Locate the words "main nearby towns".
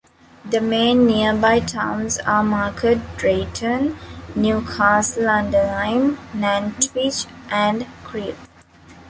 0.61-2.17